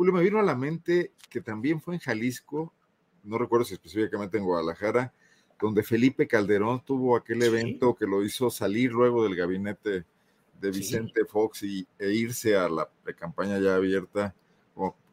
[0.00, 2.72] Julio, me vino a la mente que también fue en Jalisco,
[3.22, 5.12] no recuerdo si específicamente en Guadalajara,
[5.60, 10.06] donde Felipe Calderón tuvo aquel evento que lo hizo salir luego del gabinete
[10.58, 14.34] de Vicente Fox y, e irse a la campaña ya abierta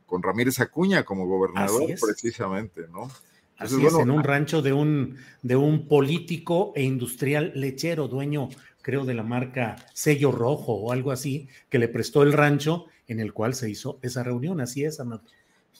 [0.05, 3.09] con, Ramírez Acuña como gobernador, precisamente, ¿no?
[3.57, 8.07] Así Entonces, es, bueno, en un rancho de un, de un político e industrial lechero,
[8.07, 8.49] dueño,
[8.81, 13.19] creo, de la marca Sello Rojo o algo así, que le prestó el rancho en
[13.19, 14.61] el cual se hizo esa reunión.
[14.61, 15.23] Así es, Amado.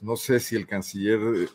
[0.02, 1.48] no sé si el canciller eh,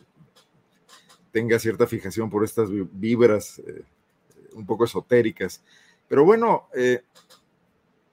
[1.31, 3.83] tenga cierta fijación por estas vi- vibras eh,
[4.53, 5.61] un poco esotéricas.
[6.07, 7.01] Pero bueno, eh,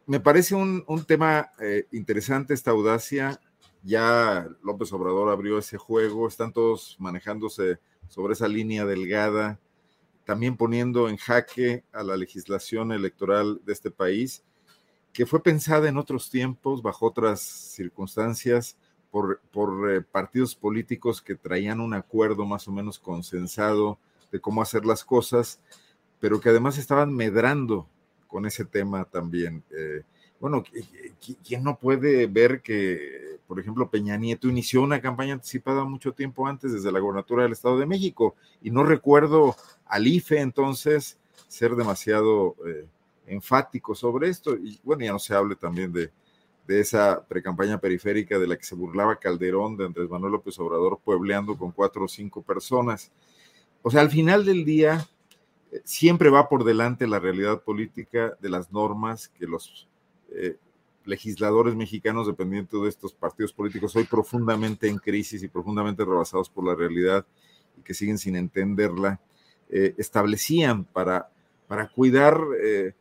[0.07, 3.41] me parece un, un tema eh, interesante esta audacia.
[3.83, 7.79] Ya López Obrador abrió ese juego, están todos manejándose
[8.09, 9.59] sobre esa línea delgada,
[10.25, 14.43] también poniendo en jaque a la legislación electoral de este país,
[15.13, 18.77] que fue pensada en otros tiempos, bajo otras circunstancias,
[19.11, 23.99] por, por eh, partidos políticos que traían un acuerdo más o menos consensado
[24.31, 25.61] de cómo hacer las cosas,
[26.21, 27.89] pero que además estaban medrando
[28.29, 29.65] con ese tema también.
[29.71, 30.03] Eh,
[30.41, 35.35] bueno, qui- qui- ¿quién no puede ver que, por ejemplo, Peña Nieto inició una campaña
[35.35, 38.35] anticipada mucho tiempo antes desde la gobernatura del Estado de México?
[38.63, 42.87] Y no recuerdo al IFE entonces ser demasiado eh,
[43.27, 44.57] enfático sobre esto.
[44.57, 46.11] Y bueno, ya no se hable también de,
[46.67, 51.01] de esa precampaña periférica de la que se burlaba Calderón de Andrés Manuel López Obrador
[51.05, 53.13] puebleando con cuatro o cinco personas.
[53.83, 55.07] O sea, al final del día,
[55.73, 59.89] eh, siempre va por delante la realidad política de las normas que los
[60.33, 60.57] eh,
[61.05, 66.65] legisladores mexicanos, dependiendo de estos partidos políticos, hoy profundamente en crisis y profundamente rebasados por
[66.65, 67.27] la realidad
[67.77, 69.19] y que siguen sin entenderla,
[69.71, 71.31] eh, establecían para,
[71.67, 72.93] para cuidar, eh,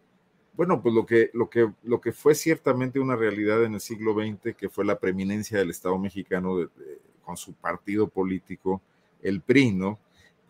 [0.54, 4.14] bueno, pues lo que, lo, que, lo que fue ciertamente una realidad en el siglo
[4.14, 6.70] XX, que fue la preeminencia del Estado mexicano
[7.24, 8.82] con su partido político,
[9.22, 10.00] el PRI, ¿no?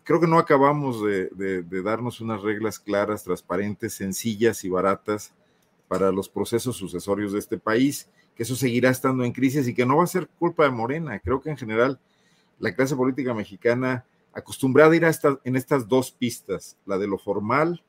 [0.04, 5.34] Creo que no acabamos de darnos unas reglas claras, transparentes, sencillas y baratas
[5.90, 9.84] para los procesos sucesorios de este país, que eso seguirá estando en crisis y que
[9.84, 11.18] no va a ser culpa de Morena.
[11.18, 11.98] Creo que en general
[12.60, 17.08] la clase política mexicana acostumbrada a ir a esta- en estas dos pistas, la de
[17.08, 17.82] lo formal,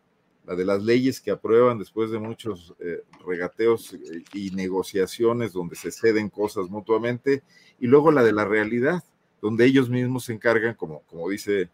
[0.47, 5.75] la de las leyes que aprueban después de muchos eh, regateos eh, y negociaciones donde
[5.75, 7.44] se ceden cosas mutuamente,
[7.79, 9.03] y luego la de la realidad,
[9.44, 11.69] donde ellos mismos se encargan, como, como dice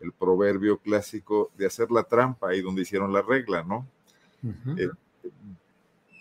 [0.00, 3.86] el proverbio clásico, de hacer la trampa y donde hicieron la regla, ¿no?
[4.78, 4.88] Eh,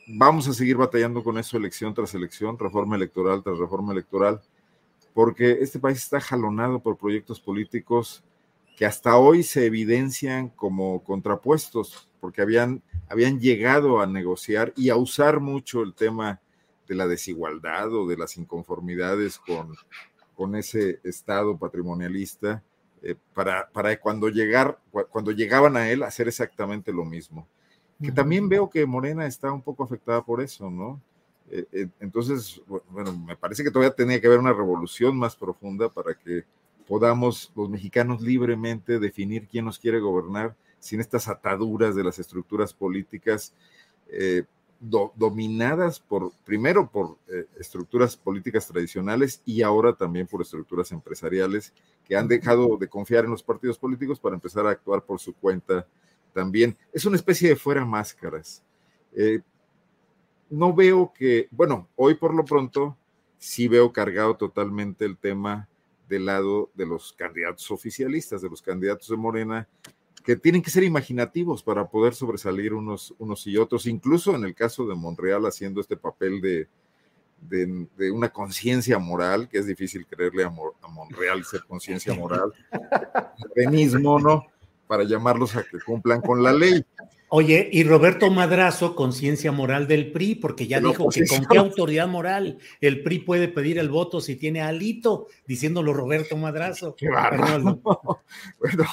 [0.08, 4.42] vamos a seguir batallando con eso elección tras elección, reforma electoral tras reforma electoral,
[5.14, 8.24] porque este país está jalonado por proyectos políticos
[8.78, 14.98] que hasta hoy se evidencian como contrapuestos, porque habían, habían llegado a negociar y a
[14.98, 16.42] usar mucho el tema
[16.88, 19.76] de la desigualdad o de las inconformidades con,
[20.36, 22.62] con ese Estado patrimonialista,
[23.02, 27.48] eh, para, para cuando, llegar, cu- cuando llegaban a él hacer exactamente lo mismo
[28.02, 31.02] que también veo que Morena está un poco afectada por eso, ¿no?
[31.50, 35.36] Eh, eh, entonces, bu- bueno, me parece que todavía tenía que haber una revolución más
[35.36, 36.44] profunda para que
[36.88, 42.74] podamos los mexicanos libremente definir quién nos quiere gobernar sin estas ataduras de las estructuras
[42.74, 43.54] políticas
[44.10, 44.44] eh,
[44.80, 51.74] do- dominadas por, primero por eh, estructuras políticas tradicionales y ahora también por estructuras empresariales
[52.06, 55.34] que han dejado de confiar en los partidos políticos para empezar a actuar por su
[55.34, 55.88] cuenta
[56.36, 56.78] también.
[56.92, 58.62] Es una especie de fuera máscaras.
[59.16, 59.40] Eh,
[60.50, 62.98] no veo que, bueno, hoy por lo pronto
[63.38, 65.70] sí veo cargado totalmente el tema
[66.10, 69.68] del lado de los candidatos oficialistas, de los candidatos de Morena,
[70.26, 74.54] que tienen que ser imaginativos para poder sobresalir unos, unos y otros, incluso en el
[74.54, 76.68] caso de Monreal haciendo este papel de,
[77.48, 82.52] de, una conciencia moral, que es difícil creerle a, Monreal ser conciencia moral,
[83.56, 84.46] venismo, ¿no?
[84.88, 86.86] Para llamarlos a que cumplan con la ley.
[87.30, 92.08] Oye, y Roberto Madrazo, conciencia moral del PRI, porque ya dijo que con qué autoridad
[92.08, 96.96] moral el PRI puede pedir el voto si tiene alito, diciéndolo Roberto Madrazo.
[96.96, 97.10] Qué
[98.60, 98.86] bueno,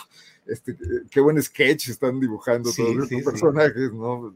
[0.46, 0.76] este,
[1.10, 4.34] qué buen sketch están dibujando todos estos personajes, ¿no?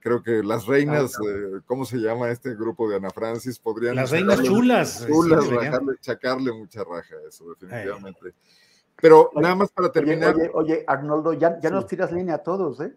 [0.00, 3.58] creo que las reinas, eh, ¿cómo se llama este grupo de Ana Francis?
[3.58, 3.96] Podrían.
[3.96, 5.06] Las reinas chulas.
[5.06, 5.44] Chulas,
[6.00, 8.34] chacarle mucha raja a eso, definitivamente.
[9.00, 10.34] Pero nada más para terminar.
[10.34, 12.96] Oye, oye, Arnoldo, ya, ya nos tiras línea a todos, ¿eh?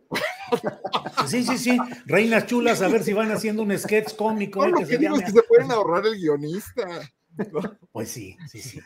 [1.27, 1.77] Sí, sí, sí.
[2.06, 4.68] Reinas chulas, a ver si van haciendo un sketch cómico.
[4.68, 6.88] No, lo que, digo es que se pueden ahorrar el guionista.
[7.94, 8.81] Pues sí, sí, sí.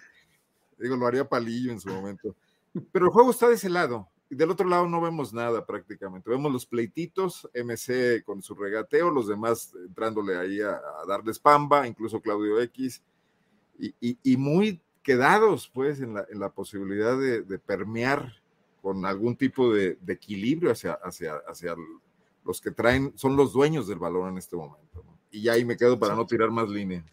[0.78, 2.36] Digo, lo haría Palillo en su momento.
[2.92, 6.30] Pero el juego está de ese lado del otro lado no vemos nada prácticamente.
[6.30, 12.22] Vemos los pleititos, MC con su regateo, los demás entrándole ahí a, darles pamba, incluso
[12.22, 13.02] Claudio X,
[13.78, 18.34] y, muy quedados pues en la, posibilidad de, permear
[18.82, 21.76] con algún tipo de, equilibrio hacia, hacia, hacia
[22.44, 25.06] los que traen, son los dueños del balón en este momento.
[25.32, 27.04] Y ya ahí me quedo para no tirar más línea.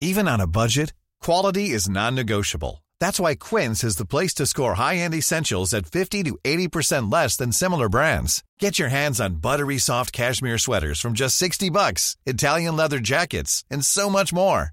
[0.00, 2.84] Even on a budget, quality is non-negotiable.
[3.00, 7.36] That's why Quince is the place to score high-end essentials at 50 to 80% less
[7.36, 8.44] than similar brands.
[8.58, 13.64] Get your hands on buttery soft cashmere sweaters from just 60 bucks, Italian leather jackets,
[13.70, 14.72] and so much more.